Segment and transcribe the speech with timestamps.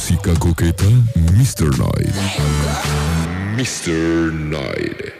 [0.00, 0.86] música coqueta,
[1.36, 1.68] Mr.
[1.76, 2.14] Night.
[3.54, 4.32] Mr.
[4.32, 5.19] Night.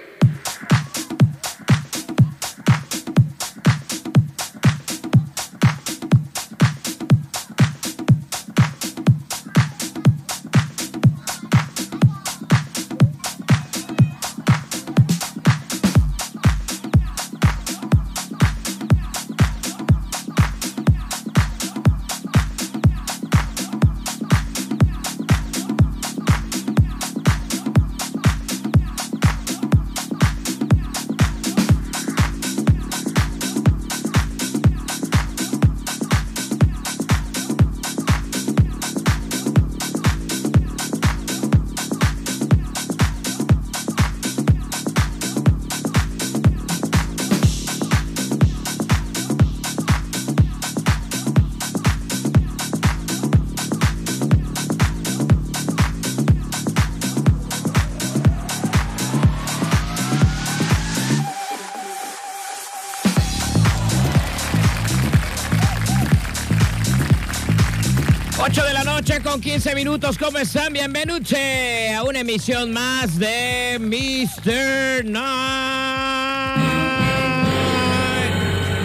[69.22, 70.16] Con 15 minutos.
[70.16, 70.72] ¿Cómo están?
[70.72, 75.04] Bienvenidos a una emisión más de Mr.
[75.04, 76.60] Night.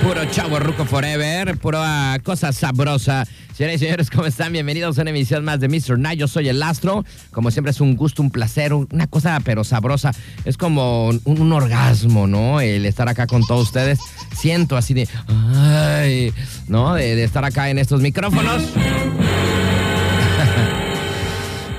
[0.03, 3.25] Puro chavo ruco forever, pura cosa sabrosa.
[3.53, 4.51] Señoras y señores, ¿cómo están?
[4.51, 5.99] Bienvenidos a una emisión más de Mr.
[5.99, 6.19] Night.
[6.19, 7.05] Yo soy el Astro.
[7.31, 10.11] Como siempre es un gusto, un placer, una cosa pero sabrosa.
[10.43, 12.61] Es como un, orgasmo, ¿no?
[12.61, 13.99] El estar acá con todos ustedes.
[14.35, 16.33] Siento así de, ay,
[16.67, 16.95] ¿no?
[16.95, 18.63] De, de estar acá en estos micrófonos.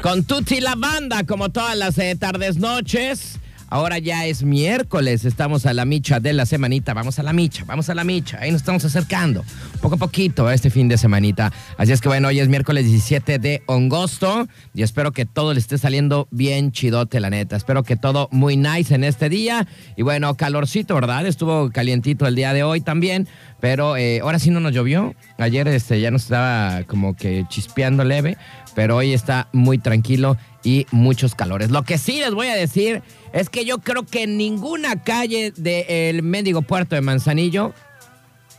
[0.06, 3.40] Con Tutti la banda, como todas las eh, tardes, noches.
[3.68, 6.94] Ahora ya es miércoles, estamos a la micha de la semanita.
[6.94, 8.38] Vamos a la micha, vamos a la micha.
[8.40, 9.44] Ahí nos estamos acercando,
[9.80, 11.52] poco a poquito, a este fin de semanita.
[11.76, 15.58] Así es que bueno, hoy es miércoles 17 de agosto y espero que todo le
[15.58, 17.56] esté saliendo bien chidote, la neta.
[17.56, 19.66] Espero que todo muy nice en este día.
[19.96, 21.26] Y bueno, calorcito, ¿verdad?
[21.26, 23.26] Estuvo calientito el día de hoy también,
[23.58, 25.16] pero eh, ahora sí no nos llovió.
[25.38, 28.38] Ayer este, ya nos estaba como que chispeando leve,
[28.76, 31.70] pero hoy está muy tranquilo y muchos calores.
[31.70, 36.22] Lo que sí les voy a decir es que yo creo que ninguna calle del
[36.22, 37.72] mendigo puerto de Manzanillo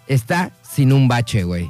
[0.07, 1.67] está sin un bache, güey.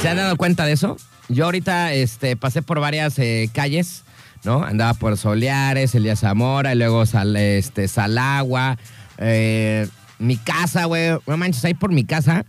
[0.00, 0.96] ¿Se han dado cuenta de eso?
[1.28, 4.04] Yo ahorita este, pasé por varias eh, calles,
[4.44, 4.62] ¿no?
[4.62, 8.78] Andaba por Soleares, Elías Zamora, y luego Sal, este, Salagua,
[9.18, 9.88] eh,
[10.20, 11.18] mi casa, güey.
[11.26, 12.46] No manches, ahí por mi casa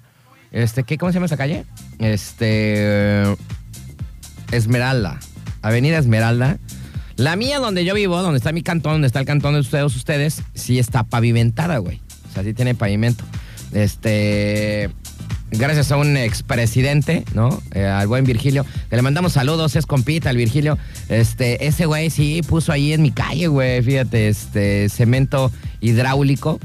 [0.52, 1.66] este, ¿qué, ¿cómo se llama esa calle?
[2.00, 3.24] Este.
[4.52, 5.20] Esmeralda.
[5.62, 6.58] Avenida Esmeralda.
[7.18, 9.96] La mía, donde yo vivo, donde está mi cantón, donde está el cantón de ustedes,
[9.96, 12.02] ustedes, sí está pavimentada, güey.
[12.30, 13.24] O sea, sí tiene pavimento.
[13.74, 14.90] Este.
[15.52, 17.62] Gracias a un expresidente, ¿no?
[17.74, 20.78] Eh, al buen Virgilio, que le mandamos saludos, es compita, el Virgilio.
[21.08, 25.52] Este, ese güey sí puso ahí en mi calle, güey, fíjate, este, cemento
[25.82, 26.60] hidráulico.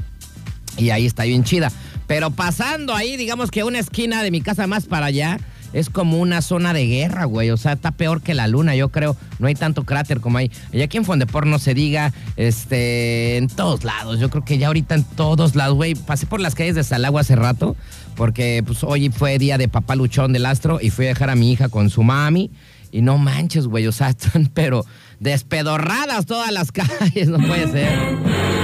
[0.77, 1.71] Y ahí está bien chida.
[2.11, 5.39] Pero pasando ahí, digamos que una esquina de mi casa más para allá,
[5.71, 7.51] es como una zona de guerra, güey.
[7.51, 9.15] O sea, está peor que la luna, yo creo.
[9.39, 10.51] No hay tanto cráter como hay.
[10.73, 14.19] Y aquí en Fondepor no se diga, este, en todos lados.
[14.19, 15.95] Yo creo que ya ahorita en todos lados, güey.
[15.95, 17.77] Pasé por las calles de Salagua hace rato,
[18.17, 21.35] porque pues hoy fue día de papá luchón del astro y fui a dejar a
[21.35, 22.51] mi hija con su mami.
[22.91, 23.87] Y no manches, güey.
[23.87, 24.85] O sea, están pero
[25.21, 28.60] despedorradas todas las calles, no puede ser.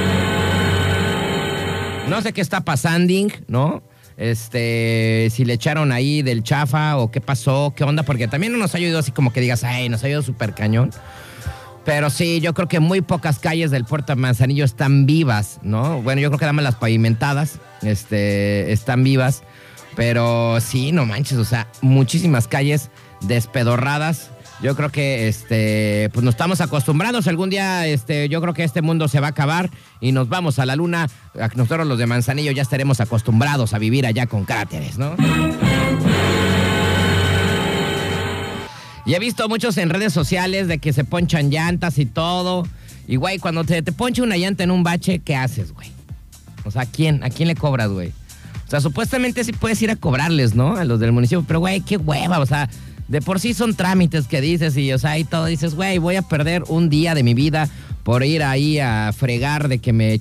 [2.10, 3.14] No sé qué está pasando,
[3.48, 3.84] ¿no?
[4.18, 8.58] Este, si le echaron ahí del chafa o qué pasó, qué onda, porque también no
[8.58, 10.92] nos ha ayudado así como que digas, ay, nos ha ayudado súper cañón.
[11.86, 16.02] Pero sí, yo creo que muy pocas calles del puerto de Manzanillo están vivas, ¿no?
[16.02, 19.44] Bueno, yo creo que más las pavimentadas este, están vivas.
[19.96, 22.92] Pero sí, no manches, o sea, muchísimas calles
[23.22, 24.30] despedorradas
[24.62, 27.28] yo creo que este, pues nos estamos acostumbrados.
[27.28, 29.70] Algún día, este, yo creo que este mundo se va a acabar
[30.02, 31.10] y nos vamos a la luna.
[31.56, 35.16] Nosotros los de Manzanillo ya estaremos acostumbrados a vivir allá con cráteres, ¿no?
[39.06, 42.68] Y he visto muchos en redes sociales de que se ponchan llantas y todo.
[43.08, 45.90] Y güey, cuando te, te ponche una llanta en un bache, ¿qué haces, güey?
[46.66, 47.24] O sea, ¿a quién?
[47.24, 48.10] ¿A quién le cobras, güey?
[48.66, 50.76] O sea, supuestamente sí puedes ir a cobrarles, ¿no?
[50.76, 52.70] A los del municipio, pero güey, qué hueva, o sea,
[53.08, 56.16] de por sí son trámites que dices y, o sea, y todo dices, güey, voy
[56.16, 57.70] a perder un día de mi vida
[58.04, 60.20] por ir ahí a fregar de que me,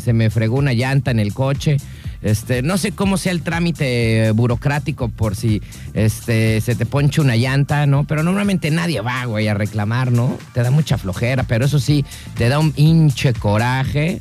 [0.00, 1.76] se me fregó una llanta en el coche.
[2.22, 5.62] Este, no sé cómo sea el trámite burocrático por si
[5.94, 8.04] este, se te ponche una llanta, ¿no?
[8.04, 10.36] Pero normalmente nadie va, güey, a reclamar, ¿no?
[10.52, 12.04] Te da mucha flojera, pero eso sí,
[12.36, 14.20] te da un hinche coraje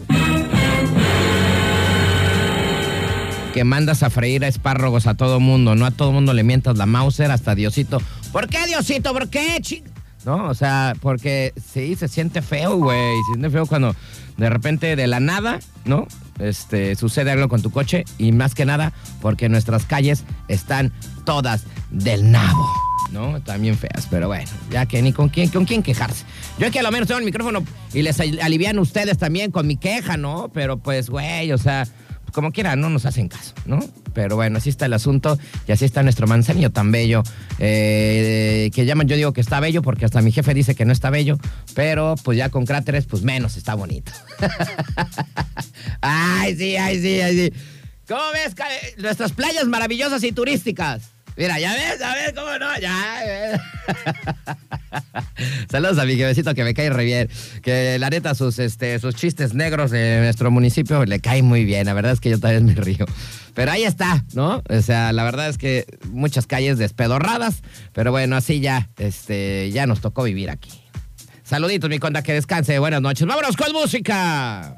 [3.59, 6.85] que mandas a freír espárragos a todo mundo, no a todo mundo le mientas la
[6.85, 8.01] Mauser, hasta Diosito.
[8.31, 9.11] ¿Por qué, Diosito?
[9.11, 9.83] ¿Por qué, chi-?"
[10.23, 10.47] ¿No?
[10.47, 12.97] O sea, porque sí, se siente feo, güey.
[13.27, 13.93] Se siente feo cuando
[14.37, 16.07] de repente de la nada, ¿no?
[16.39, 20.93] Este, sucede algo con tu coche y más que nada porque nuestras calles están
[21.25, 22.65] todas del nabo.
[23.11, 23.41] ¿no?
[23.41, 26.23] También feas, pero bueno, ya que ni con quién, con quién quejarse.
[26.59, 27.63] Yo aquí a lo menos tengo el micrófono
[27.93, 30.49] y les al- alivian ustedes también con mi queja, ¿no?
[30.53, 31.87] Pero pues, güey, o sea,
[32.31, 33.79] como quiera, no nos hacen caso, ¿no?
[34.13, 35.37] Pero bueno, así está el asunto
[35.67, 37.23] y así está nuestro manzanillo tan bello,
[37.59, 40.91] eh, que llaman, yo digo que está bello porque hasta mi jefe dice que no
[40.91, 41.37] está bello,
[41.75, 44.11] pero pues ya con cráteres, pues menos está bonito.
[46.01, 47.53] ay, sí, ay, sí, ay, sí.
[48.07, 48.55] ¿Cómo ves
[48.97, 51.03] nuestras playas maravillosas y turísticas?
[51.39, 53.61] Mira, ya ves, ya ves, cómo no, ya ves.
[55.71, 57.29] Saludos a mi jefecito que me cae re bien.
[57.61, 61.85] Que la neta, sus, este, sus chistes negros de nuestro municipio le caen muy bien.
[61.85, 63.05] La verdad es que yo también me río.
[63.53, 64.61] Pero ahí está, ¿no?
[64.67, 67.61] O sea, la verdad es que muchas calles despedorradas.
[67.93, 70.83] Pero bueno, así ya, este, ya nos tocó vivir aquí.
[71.43, 72.77] Saluditos, mi conta, que descanse.
[72.79, 73.25] Buenas noches.
[73.25, 74.75] Vámonos con música.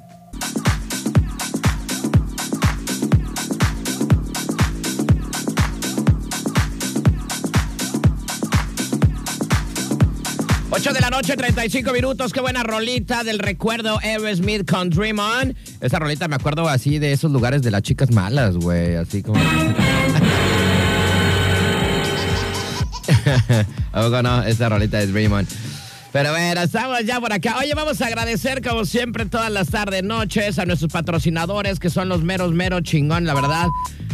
[10.73, 12.31] Ocho de la noche, 35 minutos.
[12.31, 15.53] Qué buena rolita del recuerdo Aerosmith con Dream On.
[15.81, 18.95] Esa rolita me acuerdo así de esos lugares de las chicas malas, güey.
[18.95, 19.37] Así como.
[23.91, 24.43] ¿A poco no?
[24.43, 25.45] Esa rolita de Dream On.
[26.11, 27.57] Pero bueno, estamos ya por acá.
[27.59, 32.09] Oye, vamos a agradecer como siempre todas las tardes, noches a nuestros patrocinadores que son
[32.09, 33.67] los meros, mero chingón, la verdad.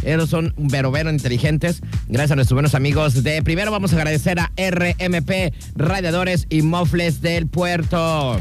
[0.04, 1.82] Ellos son vero, vero inteligentes.
[2.08, 7.22] Gracias a nuestros buenos amigos de primero vamos a agradecer a RMP Radiadores y Mofles
[7.22, 8.40] del Puerto.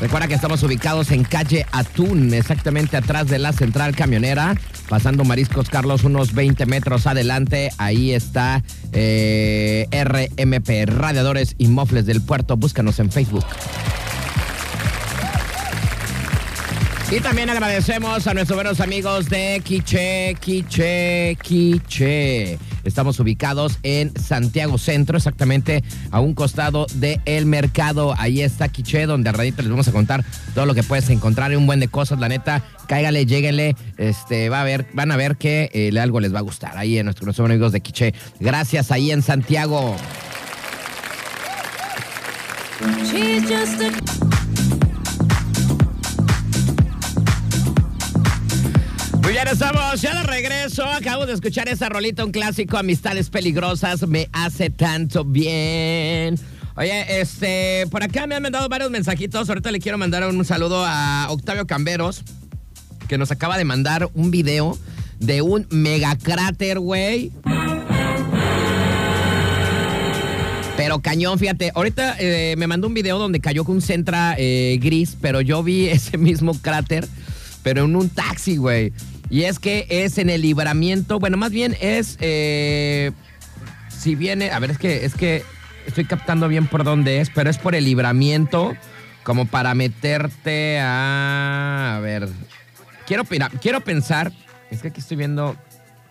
[0.00, 4.54] Recuerda que estamos ubicados en calle Atún, exactamente atrás de la central camionera,
[4.88, 7.70] pasando Mariscos Carlos unos 20 metros adelante.
[7.78, 8.62] Ahí está
[8.92, 12.56] eh, RMP, Radiadores y Mofles del Puerto.
[12.56, 13.44] Búscanos en Facebook.
[17.10, 22.58] Y también agradecemos a nuestros buenos amigos de Quiche, Quiche, Quiche.
[22.86, 28.14] Estamos ubicados en Santiago Centro, exactamente a un costado del el mercado.
[28.18, 30.24] Ahí está Quiche, donde al ratito les vamos a contar
[30.54, 32.18] todo lo que puedes encontrar y un buen de cosas.
[32.18, 33.76] La neta, cáigale, lléguenle.
[33.98, 36.76] Este, va a ver, van a ver que eh, algo les va a gustar.
[36.76, 38.14] Ahí en nuestros, amigos de Quiche.
[38.40, 39.96] Gracias, ahí en Santiago.
[49.26, 50.84] Muy bien, estamos ya de regreso.
[50.84, 56.38] Acabo de escuchar esa rolita, un clásico, Amistades Peligrosas, me hace tanto bien.
[56.76, 59.48] Oye, este, por acá me han mandado varios mensajitos.
[59.48, 62.22] Ahorita le quiero mandar un saludo a Octavio Camberos,
[63.08, 64.78] que nos acaba de mandar un video
[65.18, 67.32] de un megacráter, güey.
[70.76, 74.78] Pero cañón, fíjate, ahorita eh, me mandó un video donde cayó con un centra eh,
[74.80, 77.08] gris, pero yo vi ese mismo cráter,
[77.64, 78.92] pero en un taxi, güey.
[79.28, 83.12] Y es que es en el libramiento, bueno, más bien es, eh,
[83.88, 85.42] si viene, a ver, es que, es que
[85.86, 88.76] estoy captando bien por dónde es, pero es por el libramiento,
[89.24, 92.28] como para meterte a, a ver,
[93.06, 93.24] quiero,
[93.60, 94.32] quiero pensar,
[94.70, 95.56] es que aquí estoy viendo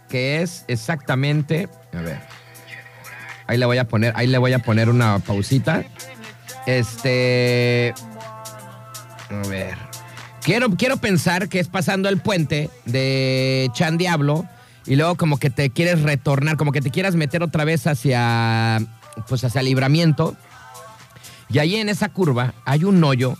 [0.09, 2.19] que es exactamente, a ver.
[3.47, 5.83] Ahí le voy a poner, ahí le voy a poner una pausita.
[6.65, 7.93] Este.
[9.29, 9.84] A ver.
[10.45, 14.47] Quiero, quiero pensar que es pasando el puente de Chan Diablo
[14.85, 18.79] y luego como que te quieres retornar, como que te quieras meter otra vez hacia.
[19.27, 20.35] Pues hacia libramiento.
[21.49, 23.35] Y ahí en esa curva hay un hoyo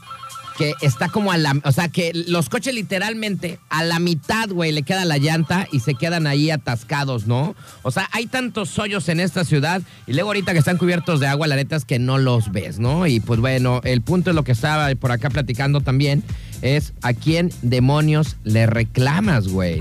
[0.57, 1.53] que está como a la.
[1.63, 5.79] O sea, que los coches literalmente a la mitad, güey, le queda la llanta y
[5.79, 7.55] se quedan ahí atascados, ¿no?
[7.83, 11.27] O sea, hay tantos hoyos en esta ciudad y luego ahorita que están cubiertos de
[11.27, 13.07] agua, la neta es que no los ves, ¿no?
[13.07, 16.24] Y pues bueno, el punto es lo que estaba por acá platicando también
[16.62, 19.77] es a quién demonios le reclamas, güey.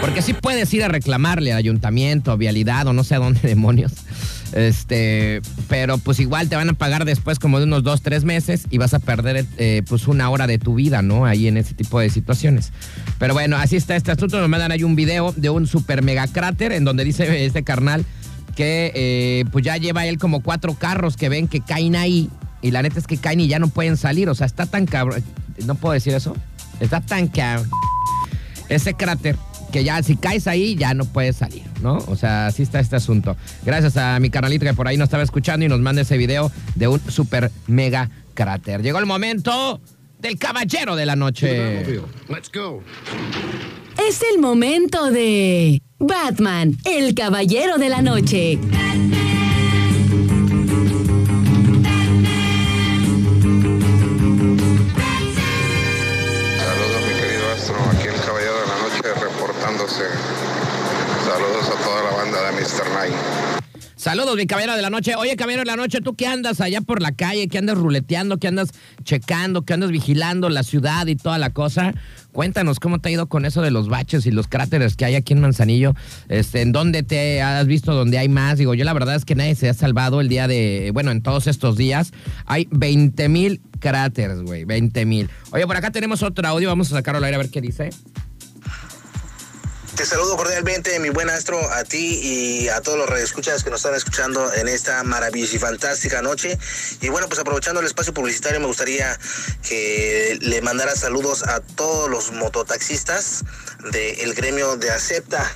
[0.00, 3.40] Porque sí puedes ir a reclamarle al ayuntamiento, a vialidad o no sé a dónde
[3.42, 3.92] demonios.
[4.52, 8.66] Este, pero pues igual te van a pagar después como de unos dos, tres meses
[8.70, 11.26] y vas a perder eh, pues una hora de tu vida, ¿no?
[11.26, 12.72] Ahí en ese tipo de situaciones.
[13.18, 14.40] Pero bueno, así está este asunto.
[14.40, 18.04] Nos mandan ahí un video de un super mega cráter en donde dice este carnal
[18.54, 22.30] que eh, pues ya lleva él como cuatro carros que ven que caen ahí
[22.62, 24.28] y la neta es que caen y ya no pueden salir.
[24.28, 25.22] O sea, está tan cabrón.
[25.66, 26.34] ¿No puedo decir eso?
[26.80, 27.68] Está tan cabrón.
[28.68, 29.36] Ese cráter
[29.76, 31.98] que ya si caes ahí ya no puedes salir, ¿no?
[32.08, 33.36] O sea, así está este asunto.
[33.62, 36.50] Gracias a mi canalito que por ahí nos estaba escuchando y nos manda ese video
[36.76, 38.80] de un super mega cráter.
[38.80, 39.82] Llegó el momento
[40.18, 42.00] del Caballero de la Noche.
[42.30, 42.82] Let's go.
[44.08, 48.58] Es el momento de Batman, el Caballero de la Noche.
[63.96, 65.16] Saludos, mi caballero de la noche.
[65.16, 67.48] Oye, caballero de la noche, ¿tú qué andas allá por la calle?
[67.48, 68.36] ¿Qué andas ruleteando?
[68.36, 68.68] ¿Qué andas
[69.02, 69.62] checando?
[69.62, 71.94] ¿Qué andas vigilando la ciudad y toda la cosa?
[72.30, 75.14] Cuéntanos cómo te ha ido con eso de los baches y los cráteres que hay
[75.14, 75.94] aquí en Manzanillo.
[76.28, 78.58] Este, ¿En dónde te has visto donde hay más?
[78.58, 81.22] Digo, yo la verdad es que nadie se ha salvado el día de, bueno, en
[81.22, 82.12] todos estos días.
[82.44, 85.30] Hay 20 mil cráteres, güey, 20 mil.
[85.50, 87.90] Oye, por acá tenemos otro audio, vamos a sacarlo al aire a ver qué dice.
[89.96, 93.80] Te saludo cordialmente, mi buen astro, a ti y a todos los radioescuchas que nos
[93.80, 96.58] están escuchando en esta maravillosa y fantástica noche.
[97.00, 99.18] Y bueno, pues aprovechando el espacio publicitario, me gustaría
[99.66, 103.44] que le mandara saludos a todos los mototaxistas
[103.90, 105.50] del gremio de Acepta.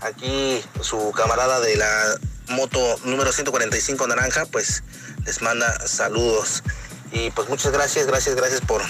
[0.00, 4.82] Aquí su camarada de la moto número 145 naranja, pues
[5.24, 6.64] les manda saludos.
[7.12, 8.82] Y pues muchas gracias, gracias, gracias por,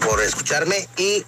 [0.00, 1.24] por escucharme y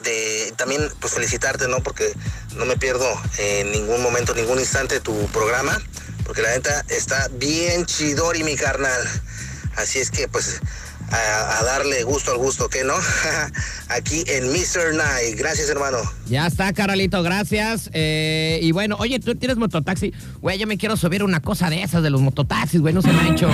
[0.00, 1.82] de también pues felicitarte, ¿no?
[1.82, 2.14] Porque
[2.58, 3.06] no me pierdo
[3.38, 5.80] en ningún momento, ningún instante tu programa,
[6.24, 9.00] porque la neta está bien chidori mi carnal.
[9.76, 10.60] Así es que pues
[11.10, 12.94] a, darle gusto al gusto, ¿qué no?
[13.88, 14.94] Aquí en Mr.
[14.94, 15.38] Night.
[15.38, 15.98] Gracias, hermano.
[16.26, 17.90] Ya está, Carolito, gracias.
[17.92, 20.12] Eh, y bueno, oye, tú tienes mototaxi.
[20.40, 23.12] Güey, yo me quiero subir una cosa de esas de los mototaxis, güey, no se
[23.12, 23.48] me ha hecho.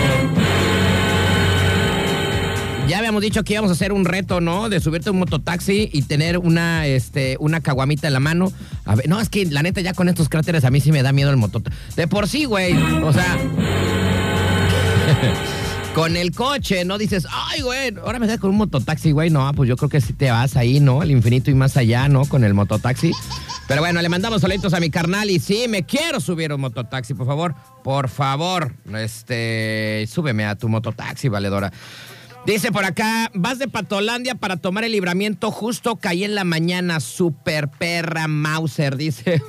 [2.89, 4.69] Ya habíamos dicho que íbamos a hacer un reto, ¿no?
[4.69, 8.53] De subirte a un mototaxi y tener una, este, una caguamita en la mano.
[8.85, 11.03] A ver, no, es que la neta ya con estos cráteres a mí sí me
[11.03, 11.77] da miedo el mototaxi.
[11.97, 12.75] De por sí, güey.
[13.03, 13.37] O sea.
[15.95, 16.99] con el coche, ¿no?
[16.99, 19.31] Dices, ay, güey, ahora me das con un mototaxi, güey.
[19.31, 21.01] No, pues yo creo que sí te vas ahí, ¿no?
[21.01, 22.27] Al infinito y más allá, ¿no?
[22.27, 23.13] Con el mototaxi.
[23.67, 27.15] Pero bueno, le mandamos saluditos a mi carnal y sí, me quiero subir un mototaxi,
[27.15, 27.55] por favor.
[27.83, 31.73] Por favor, este, súbeme a tu mototaxi, valedora.
[32.47, 37.01] Dice por acá, vas de Patolandia para tomar el libramiento, justo caí en la mañana,
[37.01, 39.43] super perra Mauser, dice.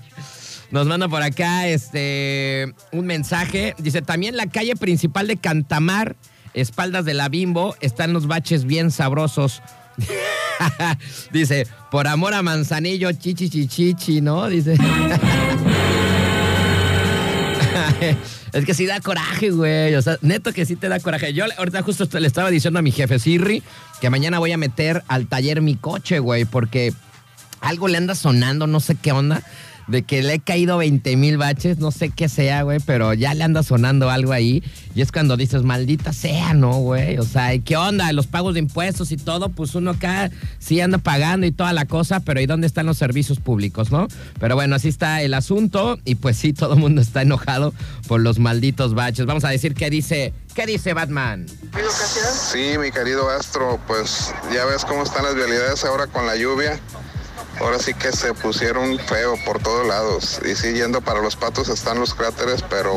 [0.72, 3.76] Nos manda por acá este un mensaje.
[3.78, 6.16] Dice, también la calle principal de Cantamar,
[6.54, 9.62] espaldas de la Bimbo, están los baches bien sabrosos.
[11.32, 14.48] Dice, por amor a Manzanillo, chichi chichichi, ¿no?
[14.48, 14.76] Dice.
[18.52, 19.94] Es que sí da coraje, güey.
[19.94, 21.32] O sea, neto que sí te da coraje.
[21.32, 23.62] Yo ahorita justo le estaba diciendo a mi jefe Sirri
[24.00, 26.92] que mañana voy a meter al taller mi coche, güey, porque
[27.60, 29.42] algo le anda sonando, no sé qué onda,
[29.86, 33.34] de que le he caído 20 mil baches, no sé qué sea, güey, pero ya
[33.34, 34.62] le anda sonando algo ahí.
[34.94, 37.18] Y es cuando dices, maldita sea, ¿no, güey?
[37.18, 38.12] O sea, ¿qué onda?
[38.12, 41.84] Los pagos de impuestos y todo, pues uno acá sí anda pagando y toda la
[41.86, 44.08] cosa, pero ¿y dónde están los servicios públicos, no?
[44.38, 47.74] Pero bueno, así está el asunto y pues sí, todo el mundo está enojado
[48.06, 49.26] por los malditos baches.
[49.26, 51.46] Vamos a decir qué dice, ¿qué dice Batman?
[52.52, 56.80] Sí, mi querido Astro, pues ya ves cómo están las vialidades ahora con la lluvia.
[57.60, 60.40] Ahora sí que se pusieron feo por todos lados.
[60.44, 62.92] Y sí, para los patos están los cráteres, pero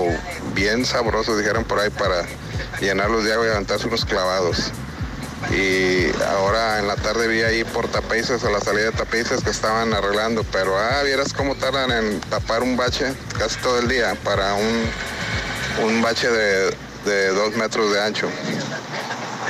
[0.53, 2.25] bien sabrosos, dijeron por ahí, para
[2.79, 4.71] llenarlos de agua y levantarse unos clavados.
[5.51, 9.51] Y ahora en la tarde vi ahí por Tapeizes, a la salida de Tapeizes, que
[9.51, 14.15] estaban arreglando, pero ah, vieras cómo tardan en tapar un bache casi todo el día
[14.23, 18.27] para un, un bache de, de dos metros de ancho.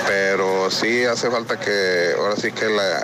[0.06, 3.04] Pero sí hace falta que ahora sí que la,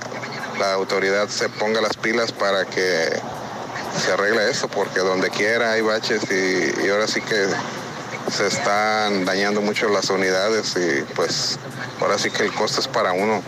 [0.60, 3.10] la autoridad se ponga las pilas para que
[4.04, 7.48] se arregle esto, porque donde quiera hay baches y, y ahora sí que
[8.32, 11.60] se están dañando mucho las unidades y pues
[12.00, 13.44] ahora sí que el costo es para uno.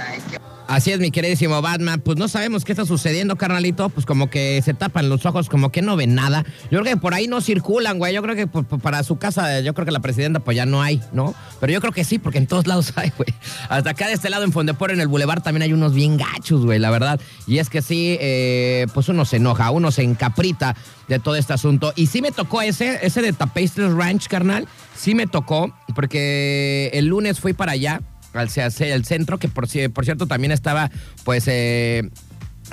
[0.68, 2.02] Así es, mi queridísimo Batman.
[2.02, 3.90] Pues no sabemos qué está sucediendo, carnalito.
[3.90, 6.44] Pues como que se tapan los ojos, como que no ven nada.
[6.72, 8.14] Yo creo que por ahí no circulan, güey.
[8.14, 11.02] Yo creo que para su casa, yo creo que la presidenta pues ya no hay,
[11.14, 11.36] ¿no?
[11.60, 13.30] Pero yo creo que sí, porque en todos lados hay, güey.
[13.70, 16.66] Hasta acá de este lado en Fondepor, en el Boulevard, también hay unos bien gachos,
[16.66, 17.20] güey, la verdad.
[17.46, 20.76] Y es que sí, eh, pues uno se enoja, uno se encaprita
[21.08, 21.94] de todo este asunto.
[21.96, 24.68] Y sí me tocó ese, ese de Tapestries Ranch, carnal.
[24.96, 28.02] Sí me tocó, porque el lunes fui para allá
[28.38, 30.92] hacia el centro, que por, por cierto también estaba,
[31.24, 32.10] pues, eh,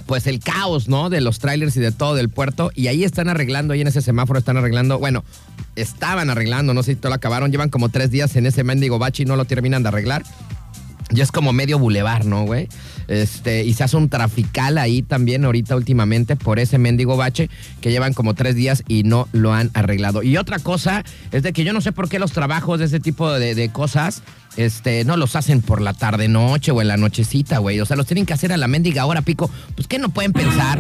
[0.07, 1.11] pues el caos, ¿no?
[1.11, 2.71] De los trailers y de todo del puerto.
[2.75, 5.25] Y ahí están arreglando, ahí en ese semáforo están arreglando, bueno,
[5.77, 8.99] estaban arreglando, no sé si todo lo acabaron, llevan como tres días en ese mendigo
[8.99, 10.23] bache y no lo terminan de arreglar.
[11.13, 12.69] Ya es como medio bulevar, ¿no, güey?
[13.09, 17.51] Este, y se hace un trafical ahí también ahorita últimamente por ese mendigo bache
[17.81, 20.23] que llevan como tres días y no lo han arreglado.
[20.23, 23.01] Y otra cosa es de que yo no sé por qué los trabajos de ese
[23.01, 24.23] tipo de, de cosas
[24.57, 27.81] este, no los hacen por la tarde noche o en la nochecita, güey.
[27.81, 29.51] O sea, los tienen que hacer a la mendiga hora pico.
[29.75, 30.79] Pues que no pueden pensar.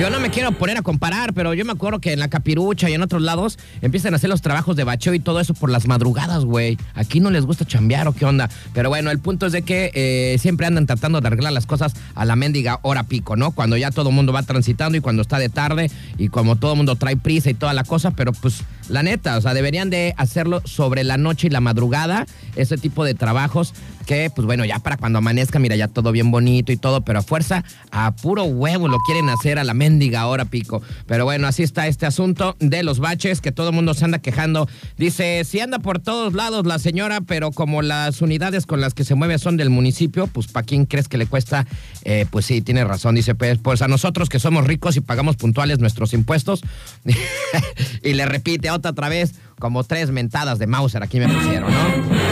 [0.00, 2.88] Yo no me quiero poner a comparar, pero yo me acuerdo que en la Capirucha
[2.88, 5.68] y en otros lados empiezan a hacer los trabajos de bacheo y todo eso por
[5.68, 6.78] las madrugadas, güey.
[6.94, 8.48] Aquí no les gusta chambear o qué onda.
[8.72, 11.92] Pero bueno, el punto es de que eh, siempre andan tratando de arreglar las cosas
[12.14, 13.50] a la mendiga hora pico, ¿no?
[13.50, 16.72] Cuando ya todo el mundo va transitando y cuando está de tarde y como todo
[16.72, 19.90] el mundo trae prisa y toda la cosa, pero pues la neta, o sea, deberían
[19.90, 22.26] de hacerlo sobre la noche y la madrugada,
[22.56, 23.74] ese tipo de trabajos
[24.06, 27.20] que, pues bueno, ya para cuando amanezca, mira, ya todo bien bonito y todo, pero
[27.20, 30.82] a fuerza, a puro huevo lo quieren hacer a la mendiga hora pico.
[31.06, 34.18] Pero bueno, así está este asunto de los baches, que todo el mundo se anda
[34.18, 34.68] quejando.
[34.96, 39.04] Dice, si anda por todos lados la señora, pero como las unidades con las que
[39.04, 41.66] se mueve son del municipio, pues ¿para quién crees que le cuesta?
[42.04, 45.36] Eh, pues sí, tiene razón, dice, pues, pues a nosotros que somos ricos y pagamos
[45.36, 46.62] puntuales nuestros impuestos.
[48.02, 52.29] y le repite otra, otra vez, como tres mentadas de Mauser aquí me pusieron, ¿no?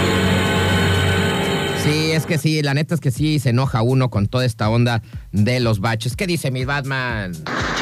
[1.89, 4.69] Sí, es que sí, la neta es que sí se enoja uno con toda esta
[4.69, 5.01] onda
[5.33, 6.17] de los baches.
[6.17, 7.33] ¿Qué dice mi Batman?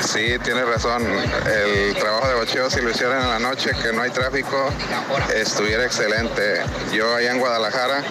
[0.00, 1.02] Sí, tiene razón.
[1.02, 4.70] El trabajo de bacheo, si lo hicieran en la noche, que no hay tráfico,
[5.34, 6.60] estuviera excelente.
[6.94, 8.04] Yo allá en Guadalajara,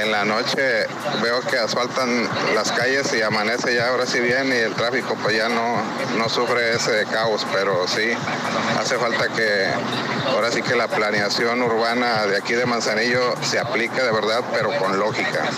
[0.00, 0.86] en la noche
[1.22, 5.36] veo que asfaltan las calles y amanece ya ahora sí bien y el tráfico pues
[5.36, 5.82] ya no,
[6.18, 8.10] no sufre ese caos, pero sí
[8.78, 9.66] hace falta que
[10.28, 14.70] ahora sí que la planeación urbana de aquí de Manzanillo se aplique de verdad, pero
[14.78, 15.48] con lógica.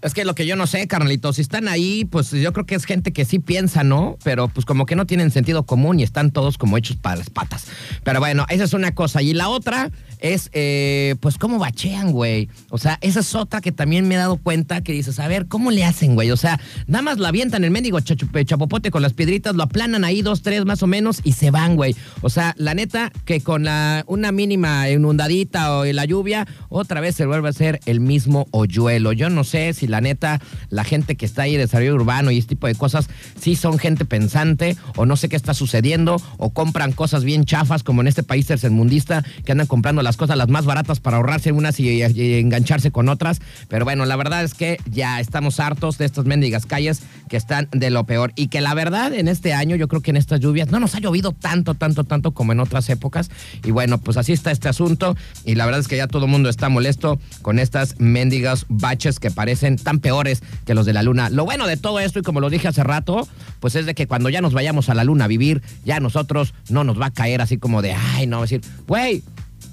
[0.00, 2.76] Es que lo que yo no sé, carnalito, si están ahí, pues yo creo que
[2.76, 4.16] es gente que sí piensa, ¿no?
[4.22, 7.30] Pero pues como que no tienen sentido común y están todos como hechos para las
[7.30, 7.66] patas.
[8.04, 9.22] Pero bueno, esa es una cosa.
[9.22, 9.90] Y la otra
[10.20, 12.48] es, eh, pues, cómo bachean, güey.
[12.70, 15.46] O sea, esa es otra que también me he dado cuenta que dices, a ver,
[15.46, 16.32] ¿cómo le hacen, güey?
[16.32, 16.58] O sea,
[16.88, 20.42] nada más la avientan el mendigo chachupe- chapopote con las piedritas, lo aplanan ahí dos,
[20.42, 21.94] tres más o menos y se van, güey.
[22.20, 27.14] O sea, la neta que con la, una mínima inundadita o la lluvia, otra vez
[27.14, 29.12] se vuelve a hacer el mismo hoyuelo.
[29.12, 32.38] Yo no sé si la neta, la gente que está ahí de desarrollo urbano y
[32.38, 33.08] este tipo de cosas,
[33.40, 37.84] sí son gente pensante o no sé qué está sucediendo o compran cosas bien chafas
[37.84, 41.52] como en este país tercermundista que andan comprando las cosas las más baratas para ahorrarse
[41.52, 43.40] unas y engancharse con otras.
[43.68, 47.68] Pero bueno, la verdad es que ya estamos hartos de estas mendigas calles que están
[47.72, 50.40] de lo peor y que la verdad en este año yo creo que en estas
[50.40, 53.30] lluvias no nos ha llovido tanto, tanto, tanto como en otras épocas.
[53.64, 56.30] Y bueno, pues así está este asunto y la verdad es que ya todo el
[56.30, 61.02] mundo está molesto con estas mendigas baches que parecen tan peores que los de la
[61.02, 61.30] luna.
[61.30, 63.28] Lo bueno de todo esto y como lo dije hace rato,
[63.60, 66.00] pues es de que cuando ya nos vayamos a la luna a vivir, ya a
[66.00, 69.22] nosotros no nos va a caer así como de, ay, no, decir, güey,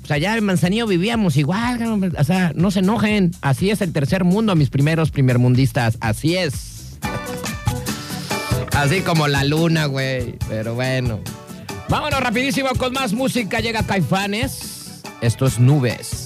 [0.05, 3.31] sea, ya en Manzanillo vivíamos igual, o sea, no se enojen.
[3.41, 5.97] Así es el tercer mundo, mis primeros primermundistas.
[6.01, 6.97] Así es.
[8.75, 10.35] Así como la luna, güey.
[10.49, 11.19] Pero bueno.
[11.87, 13.59] Vámonos rapidísimo con más música.
[13.59, 15.01] Llega Caifanes.
[15.21, 16.24] Esto es Nubes.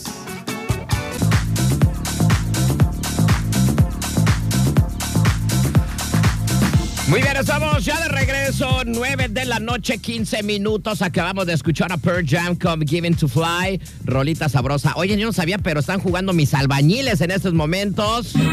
[7.10, 11.02] Muy bien, estamos ya de regreso, 9 de la noche, 15 minutos.
[11.02, 14.94] Acabamos de escuchar a Pearl Jam con Given to Fly, rolita sabrosa.
[14.96, 18.34] Oye, yo no sabía, pero están jugando mis albañiles en estos momentos.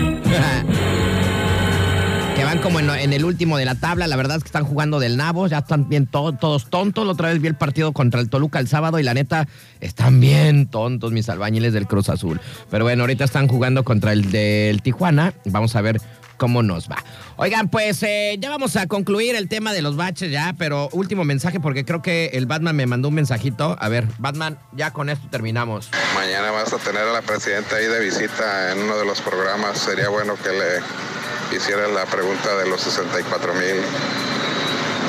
[2.34, 4.06] que van como en, el último de la tabla.
[4.06, 7.04] La verdad es que están jugando del nabo, ya están bien to- todos tontos.
[7.04, 9.46] La otra vez vi el partido contra el Toluca el sábado y la neta,
[9.80, 12.40] están bien tontos mis albañiles del Cruz Azul.
[12.70, 15.34] Pero bueno, ahorita están jugando contra el del Tijuana.
[15.44, 16.00] Vamos a ver
[16.36, 16.96] cómo nos va.
[17.36, 21.24] Oigan, pues eh, ya vamos a concluir el tema de los baches ya, pero último
[21.24, 23.76] mensaje porque creo que el Batman me mandó un mensajito.
[23.78, 25.90] A ver, Batman, ya con esto terminamos.
[26.14, 29.78] Mañana vas a tener a la presidenta ahí de visita en uno de los programas.
[29.78, 33.82] Sería bueno que le hiciera la pregunta de los 64 mil.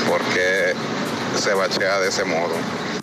[0.10, 0.74] ¿Por qué
[1.38, 2.54] se bachea de ese modo?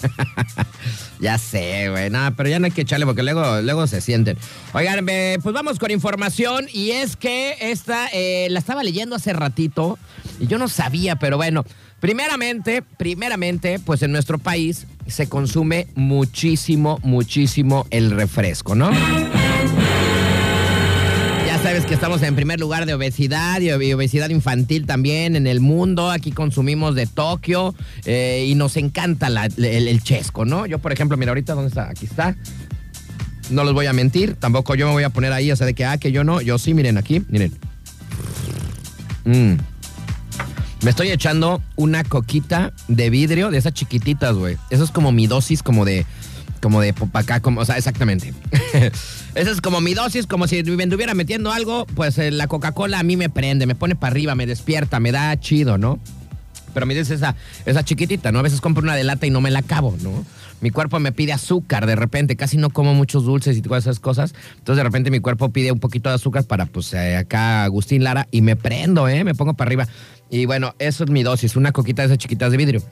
[1.21, 2.11] Ya sé, güey.
[2.11, 4.37] Nada, pero ya no hay que echarle porque luego, luego se sienten.
[4.75, 5.07] Oigan,
[5.43, 6.67] pues vamos con información.
[6.71, 9.99] Y es que esta eh, la estaba leyendo hace ratito
[10.39, 11.65] y yo no sabía, pero bueno.
[12.01, 18.91] Primeramente, primeramente, pues en nuestro país se consume muchísimo, muchísimo el refresco, ¿no?
[21.65, 25.47] Sabes que estamos en primer lugar de obesidad y ob- y obesidad infantil también en
[25.47, 26.11] el mundo.
[26.11, 27.75] Aquí consumimos de Tokio
[28.05, 30.67] eh, y nos encanta el, chesco, ¿no?
[30.67, 31.89] Yo, por ejemplo, mira, ahorita, ¿dónde está?
[31.89, 32.37] Aquí está.
[33.49, 35.73] No los voy a mentir, tampoco yo me voy a poner ahí, o sea, de
[35.73, 36.43] que, ah, que yo no.
[36.43, 37.55] Yo sí, miren aquí, miren.
[39.25, 39.55] Mm.
[40.83, 44.59] Me estoy echando una coquita de vidrio de esas chiquititas, güey.
[44.69, 46.05] Eso es como mi dosis como de
[46.65, 48.33] como de acá, como, o sea, exactamente.
[49.35, 53.01] Esa es como mi dosis, como si me anduviera metiendo algo, pues eh, la Coca-Cola
[53.01, 55.99] a mí me prende, me pone para arriba, me despierta, me da chido, ¿no?
[56.73, 58.39] Pero me esa, esa chiquitita, ¿no?
[58.39, 60.25] A veces compro una de lata y no me la acabo, ¿no?
[60.63, 64.01] Mi cuerpo me pide azúcar de repente, casi no como muchos dulces y todas esas
[64.01, 64.35] cosas.
[64.57, 68.05] Entonces de repente mi cuerpo pide un poquito de azúcar para, pues, eh, acá Agustín
[68.05, 69.23] Lara y me prendo, ¿eh?
[69.23, 69.87] Me pongo para arriba.
[70.31, 72.83] Y bueno, eso es mi dosis, una coquita de esas chiquitas de vidrio.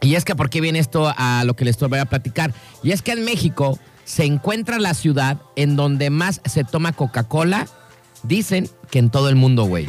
[0.00, 2.52] Y es que, ¿por qué viene esto a lo que les voy a platicar?
[2.82, 7.66] Y es que en México se encuentra la ciudad en donde más se toma Coca-Cola,
[8.22, 9.86] dicen que en todo el mundo, güey.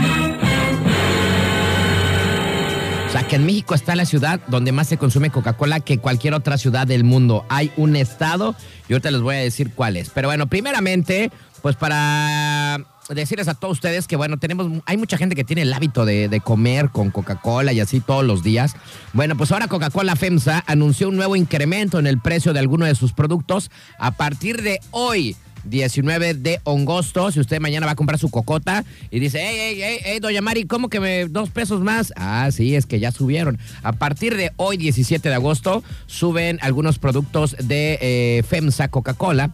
[3.08, 6.34] O sea, que en México está la ciudad donde más se consume Coca-Cola que cualquier
[6.34, 7.46] otra ciudad del mundo.
[7.48, 8.54] Hay un estado
[8.89, 10.10] y ahorita les voy a decir cuál es.
[10.10, 15.36] Pero bueno, primeramente, pues para decirles a todos ustedes que, bueno, tenemos, hay mucha gente
[15.36, 18.76] que tiene el hábito de, comer con Coca-Cola y así todos los días.
[19.13, 22.96] Bueno, pues ahora Coca-Cola FEMSA anunció un nuevo incremento en el precio de algunos de
[22.96, 25.36] sus productos a partir de hoy.
[25.63, 29.80] 19 de agosto, si usted mañana va a comprar su cocota y dice, hey, hey,
[29.84, 32.13] hey, hey, doña Mari, ¿cómo que me dos pesos más?
[32.15, 33.60] Ah, sí, es que ya subieron.
[33.84, 39.52] A partir de hoy, 17 de agosto, suben algunos productos de eh, FEMSA Coca-Cola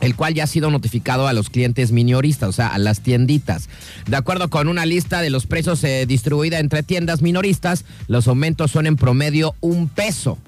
[0.00, 3.68] el cual ya ha sido notificado a los clientes minoristas, o sea, a las tienditas.
[4.06, 8.70] De acuerdo con una lista de los precios eh, distribuida entre tiendas minoristas, los aumentos
[8.70, 10.38] son en promedio un peso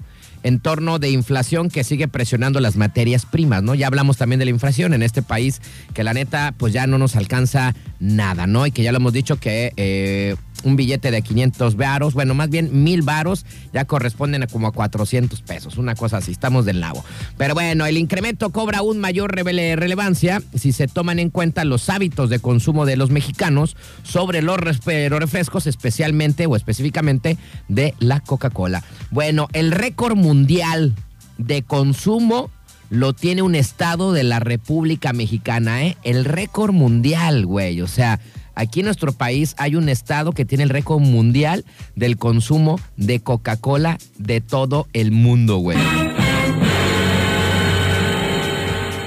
[0.43, 3.75] en torno de inflación que sigue presionando las materias primas, ¿no?
[3.75, 5.61] Ya hablamos también de la inflación en este país,
[5.93, 8.65] que la neta, pues ya no nos alcanza nada, ¿no?
[8.65, 12.49] Y que ya lo hemos dicho que eh, un billete de 500 varos, bueno, más
[12.49, 16.79] bien mil varos, ya corresponden a como a 400 pesos, una cosa así, estamos del
[16.79, 17.03] lado.
[17.37, 21.89] Pero bueno, el incremento cobra aún mayor rele- relevancia si se toman en cuenta los
[21.89, 28.83] hábitos de consumo de los mexicanos sobre los refrescos, especialmente o específicamente de la Coca-Cola.
[29.09, 30.93] Bueno, el récord mundial
[31.37, 32.49] de consumo
[32.89, 35.97] lo tiene un estado de la República Mexicana, ¿eh?
[36.03, 37.81] El récord mundial, güey.
[37.81, 38.19] O sea,
[38.55, 43.19] aquí en nuestro país hay un estado que tiene el récord mundial del consumo de
[43.19, 45.77] Coca-Cola de todo el mundo, güey.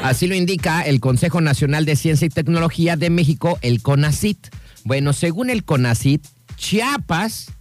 [0.03, 4.49] Así lo indica el Consejo Nacional de Ciencia y Tecnología de México, el CONACIT.
[4.85, 6.27] Bueno, según el CONACIT,
[6.57, 7.53] Chiapas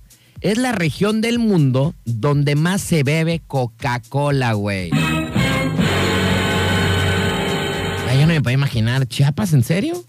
[0.42, 4.92] es la región del mundo donde más se bebe Coca-Cola, güey.
[8.14, 9.08] Yo no me puedo imaginar.
[9.08, 10.04] ¿Chiapas, en serio?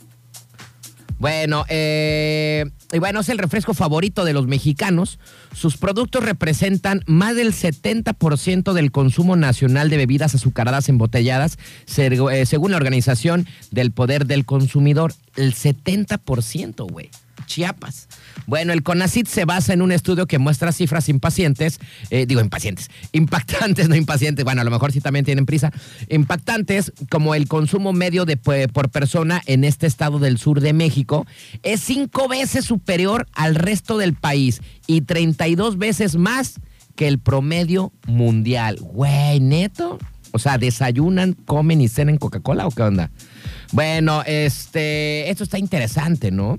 [1.19, 5.19] Bueno, eh, y bueno, es el refresco favorito de los mexicanos.
[5.55, 11.59] Sus productos representan más del 70% del consumo nacional de bebidas azucaradas embotelladas,
[11.97, 15.15] eh, según la Organización del Poder del Consumidor.
[15.37, 17.11] El 70%, güey.
[17.47, 18.09] Chiapas.
[18.47, 21.79] Bueno, el CONACIT se basa en un estudio que muestra cifras impacientes,
[22.11, 25.73] eh, digo impacientes, impactantes, no impacientes, bueno, a lo mejor sí también tienen prisa,
[26.09, 31.27] impactantes como el consumo medio de, por persona en este estado del sur de México
[31.63, 36.61] es cinco veces superior al resto del país y 32 veces más
[36.97, 38.79] que el promedio mundial.
[38.81, 39.99] Güey, neto.
[40.33, 43.11] O sea, ¿desayunan, comen y cenan Coca-Cola o qué onda?
[43.73, 46.59] Bueno, este, esto está interesante, ¿no?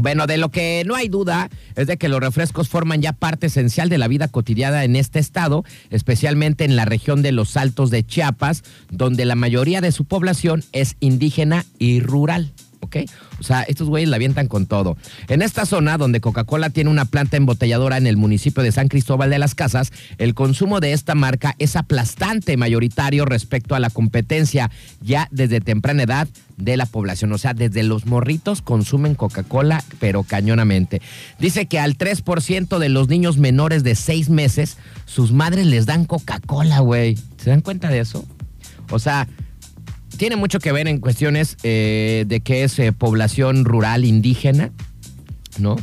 [0.00, 3.48] Bueno, de lo que no hay duda es de que los refrescos forman ya parte
[3.48, 7.90] esencial de la vida cotidiana en este estado, especialmente en la región de los Altos
[7.90, 12.50] de Chiapas, donde la mayoría de su población es indígena y rural.
[12.90, 13.08] ¿Ok?
[13.38, 14.96] O sea, estos güeyes la avientan con todo.
[15.28, 19.30] En esta zona, donde Coca-Cola tiene una planta embotelladora en el municipio de San Cristóbal
[19.30, 24.72] de las Casas, el consumo de esta marca es aplastante mayoritario respecto a la competencia
[25.00, 26.26] ya desde temprana edad
[26.56, 27.32] de la población.
[27.32, 31.00] O sea, desde los morritos consumen Coca-Cola, pero cañonamente.
[31.38, 36.06] Dice que al 3% de los niños menores de 6 meses, sus madres les dan
[36.06, 37.16] Coca-Cola, güey.
[37.36, 38.26] ¿Se dan cuenta de eso?
[38.90, 39.28] O sea,
[40.20, 44.70] tiene mucho que ver en cuestiones eh, de que es eh, población rural indígena,
[45.58, 45.76] ¿no?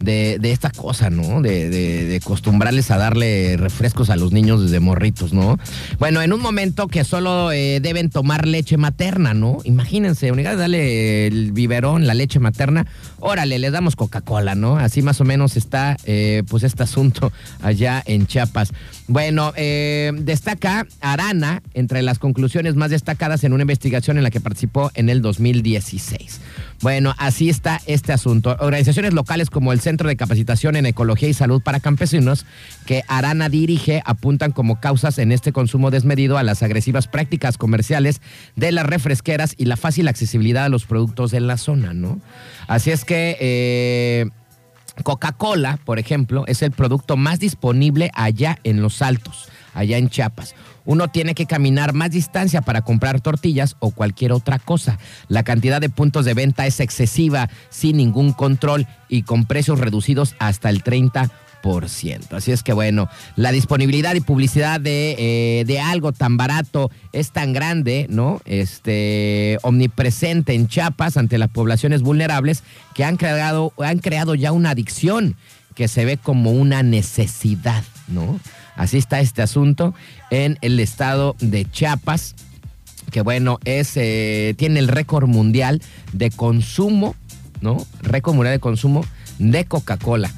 [0.00, 1.40] De, esta cosa, ¿no?
[1.40, 5.58] De, de- de acostumbrarles a darle refrescos a los niños desde morritos, ¿no?
[5.98, 9.58] Bueno, en un momento que solo eh, deben tomar leche materna, ¿no?
[9.64, 12.86] Imagínense, en lugar de darle el biberón, la leche materna,
[13.20, 14.76] órale, les damos Coca-Cola, ¿no?
[14.76, 15.96] Así más o menos está,
[16.48, 18.72] pues, este asunto allá en Chiapas.
[19.06, 24.40] Bueno, eh, destaca Arana entre las conclusiones más destacadas en una investigación en la que
[24.40, 26.40] participó en el 2016.
[26.80, 28.56] Bueno, así está este asunto.
[28.60, 32.46] Organizaciones locales como el Centro de Capacitación en Ecología y Salud para Campesinos,
[32.86, 38.22] que Arana dirige, apuntan como causas en este consumo desmedido a las agresivas prácticas comerciales
[38.56, 42.20] de las refresqueras y la fácil accesibilidad a los productos en la zona, ¿no?
[42.68, 43.36] Así es que...
[43.38, 44.30] eh,
[45.02, 49.48] Coca-Cola, por ejemplo, es el producto más disponible allá en los altos.
[49.74, 50.54] allá en Chiapas.
[50.84, 55.00] Uno tiene que caminar más distancia para comprar tortillas o cualquier otra cosa.
[55.26, 60.36] La cantidad de puntos de venta es excesiva, sin ningún control y con precios reducidos
[60.38, 61.30] hasta el 30%.
[62.32, 67.30] Así es que bueno, la disponibilidad y publicidad de, eh, de algo tan barato es
[67.30, 68.42] tan grande, ¿no?
[68.44, 72.62] Este, omnipresente en Chiapas ante las poblaciones vulnerables
[72.94, 75.36] que han creado, han creado ya una adicción
[75.74, 78.38] que se ve como una necesidad, ¿no?
[78.76, 79.94] Así está este asunto
[80.30, 82.34] en el estado de Chiapas,
[83.10, 85.80] que bueno, es, eh, tiene el récord mundial
[86.12, 87.14] de consumo,
[87.62, 87.86] ¿no?
[88.02, 89.04] Récord mundial de consumo
[89.38, 90.30] de Coca-Cola.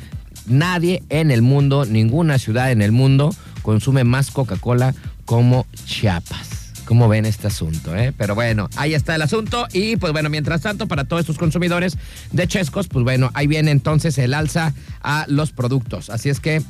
[0.47, 6.67] Nadie en el mundo, ninguna ciudad en el mundo consume más Coca-Cola como Chiapas.
[6.85, 7.97] ¿Cómo ven este asunto?
[7.97, 8.13] Eh?
[8.17, 9.67] Pero bueno, ahí está el asunto.
[9.73, 11.99] Y pues bueno, mientras tanto, para todos estos consumidores
[12.31, 16.11] de Chescos, pues bueno, ahí viene entonces el alza a los productos.
[16.11, 16.63] Así es que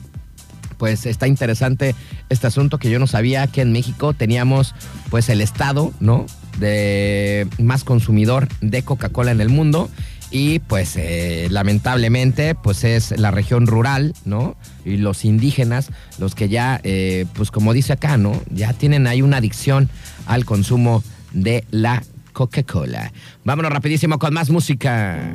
[0.79, 1.95] pues está interesante
[2.31, 4.75] este asunto que yo no sabía que en México teníamos
[5.11, 6.25] pues el estado, ¿no?
[6.59, 9.91] De más consumidor de Coca-Cola en el mundo
[10.31, 14.57] y pues eh, lamentablemente pues es la región rural, ¿no?
[14.85, 18.41] Y los indígenas los que ya, eh, pues como dice acá, ¿no?
[18.51, 19.89] Ya tienen ahí una adicción
[20.27, 23.13] al consumo de la Coca-Cola.
[23.45, 25.33] Vámonos rapidísimo con más música.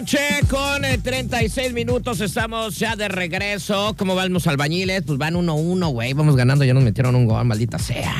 [0.00, 2.20] Noche con 36 minutos.
[2.20, 3.94] Estamos ya de regreso.
[3.96, 5.02] ¿Cómo van los albañiles?
[5.02, 6.12] Pues van 1-1, güey.
[6.12, 6.64] Vamos ganando.
[6.64, 8.14] Ya nos metieron un gol, maldita sea.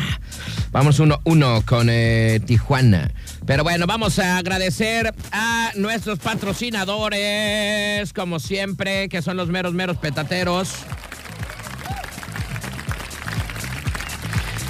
[0.73, 3.11] Vamos 1-1 con eh, Tijuana.
[3.47, 9.97] Pero bueno, vamos a agradecer a nuestros patrocinadores, como siempre, que son los meros, meros
[9.97, 10.75] petateros.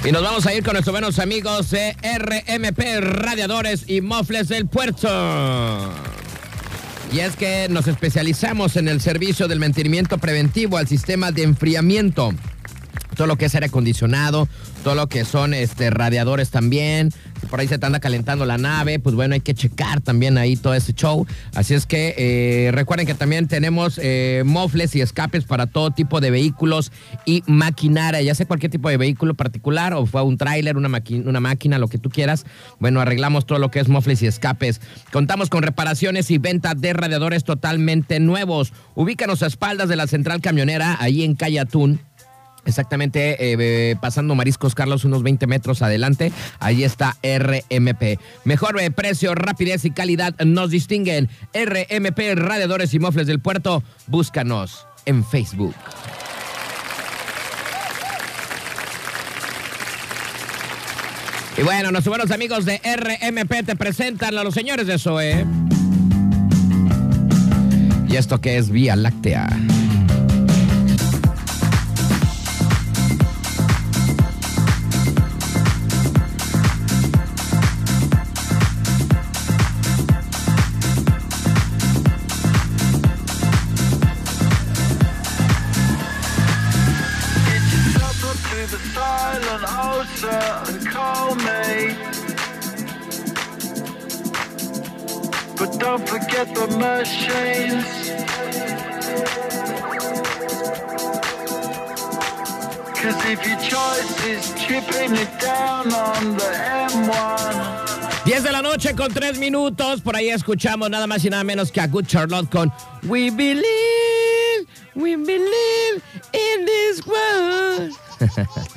[0.03, 4.67] Y nos vamos a ir con nuestros buenos amigos de RMP Radiadores y Mofles del
[4.67, 5.09] Puerto.
[7.11, 12.33] Y es que nos especializamos en el servicio del mantenimiento preventivo al sistema de enfriamiento.
[13.15, 14.47] Todo lo que es aire acondicionado,
[14.83, 17.11] todo lo que son este, radiadores también.
[17.49, 20.55] Por ahí se te anda calentando la nave, pues bueno, hay que checar también ahí
[20.55, 21.25] todo ese show.
[21.55, 26.21] Así es que eh, recuerden que también tenemos eh, mofles y escapes para todo tipo
[26.21, 26.91] de vehículos
[27.25, 31.39] y maquinaria, ya sea cualquier tipo de vehículo particular o fue un tráiler, una, una
[31.39, 32.45] máquina, lo que tú quieras.
[32.79, 34.81] Bueno, arreglamos todo lo que es mofles y escapes.
[35.11, 38.73] Contamos con reparaciones y venta de radiadores totalmente nuevos.
[38.95, 41.99] Ubícanos a espaldas de la central camionera, ahí en Calle Atún
[42.65, 48.19] Exactamente, eh, pasando Mariscos Carlos unos 20 metros adelante, ahí está RMP.
[48.43, 51.29] Mejor eh, precio, rapidez y calidad nos distinguen.
[51.53, 55.75] RMP Radiadores y Mofles del Puerto, búscanos en Facebook.
[61.57, 65.45] Y bueno, nuestros buenos amigos de RMP te presentan a los señores de SOE.
[68.07, 69.47] Y esto que es Vía Láctea.
[90.01, 91.95] And call me.
[95.57, 97.85] But don't forget the machines.
[102.97, 106.51] Cause if your choice is chipping it down on the
[106.89, 108.25] M1.
[108.25, 110.01] 10 de la noche con 3 minutos.
[110.01, 112.71] Por ahí escuchamos nada más y nada menos que a Good Charlotte con
[113.03, 116.01] We Believe, We Believe
[116.33, 117.91] in this world.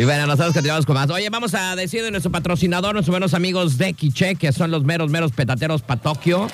[0.00, 1.10] Y bueno, nosotros continuamos con más.
[1.10, 4.82] Oye, vamos a decir de nuestro patrocinador, nuestros buenos amigos de Quiche, que son los
[4.82, 6.48] meros, meros petateros para Tokio.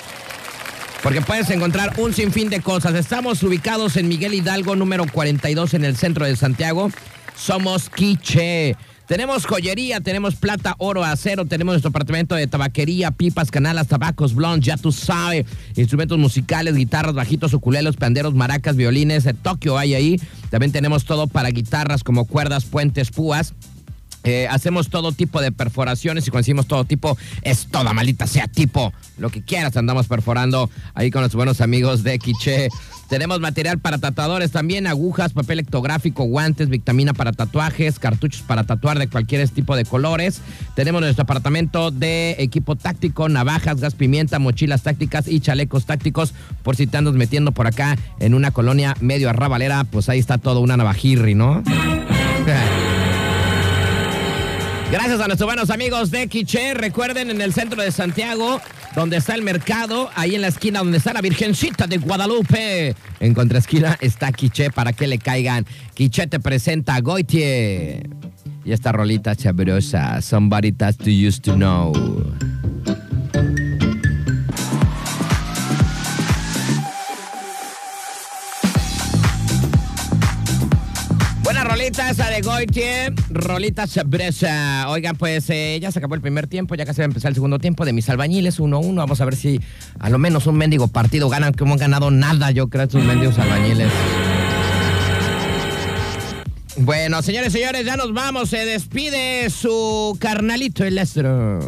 [1.01, 2.97] Porque puedes encontrar un sinfín de cosas.
[2.97, 6.91] Estamos ubicados en Miguel Hidalgo, número 42, en el centro de Santiago.
[7.37, 8.77] Somos Quiche.
[9.07, 14.67] Tenemos joyería, tenemos plata, oro, acero, tenemos nuestro apartamento de tabaquería, pipas, canalas, tabacos, blondes,
[14.67, 20.21] ya tú sabes, instrumentos musicales, guitarras, bajitos, ukulelos, panderos, maracas, violines, de Tokio hay ahí.
[20.51, 23.55] También tenemos todo para guitarras como cuerdas, puentes, púas.
[24.27, 28.93] Eh, hacemos todo tipo de perforaciones y cuando todo tipo, es toda malita sea tipo.
[29.19, 32.69] Lo que quieras andamos perforando ahí con los buenos amigos de Quiche.
[33.09, 38.99] Tenemos material para tatuadores también, agujas, papel ectográfico, guantes, vitamina para tatuajes, cartuchos para tatuar
[38.99, 40.41] de cualquier tipo de colores.
[40.75, 46.35] Tenemos nuestro apartamento de equipo táctico, navajas, gas pimienta, mochilas tácticas y chalecos tácticos.
[46.65, 50.39] Por si te andas metiendo por acá en una colonia medio arrabalera, pues ahí está
[50.39, 51.63] todo una navajirri, ¿no?
[54.91, 56.73] Gracias a nuestros buenos amigos de Quiche.
[56.75, 58.61] Recuerden, en el centro de Santiago,
[58.95, 62.95] donde está el mercado, ahí en la esquina donde está la Virgencita de Guadalupe.
[63.19, 65.67] En contraesquina está Quiche para que le caigan.
[65.95, 68.09] Quiche te presenta a Goitie.
[68.65, 71.93] Y esta rolita chabrosa, Somebody That You Used to Know.
[81.87, 84.89] Rolita esa de Goitie, rolita sabrosa.
[84.89, 87.37] Oigan, pues eh, ya se acabó el primer tiempo, ya casi va a empezar el
[87.37, 88.97] segundo tiempo de mis albañiles 1-1.
[88.97, 89.61] Vamos a ver si
[90.01, 93.05] a lo menos un mendigo partido ganan, que no han ganado nada, yo creo, estos
[93.05, 93.89] mendigos albañiles.
[96.79, 98.51] Bueno, señores, señores, ya nos vamos.
[98.51, 101.61] Se despide su carnalito el estro.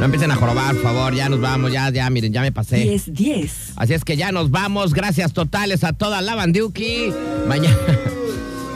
[0.00, 1.14] No empiecen a jorobar, por favor.
[1.14, 2.78] Ya nos vamos, ya, ya, miren, ya me pasé.
[2.78, 3.72] 10, 10.
[3.76, 4.92] Así es que ya nos vamos.
[4.92, 7.12] Gracias totales a toda la bandiuki.
[7.46, 7.76] Mañana.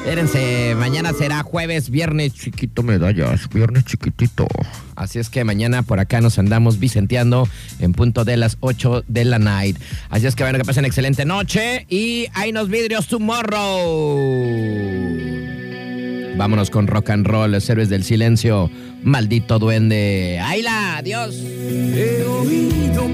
[0.04, 4.46] Espérense, mañana será jueves, viernes chiquito medallas, viernes chiquitito.
[4.96, 7.48] Así es que mañana por acá nos andamos vicenteando
[7.80, 9.78] en punto de las 8 de la night.
[10.10, 14.20] Así es que bueno, que pasen excelente noche y hay nos vidrios tomorrow.
[16.36, 18.70] Vámonos con rock and roll, los héroes del silencio.
[19.02, 20.38] Maldito duende.
[20.44, 20.98] ¡Ayla!
[20.98, 21.34] ¡Adiós!
[21.34, 23.08] He oído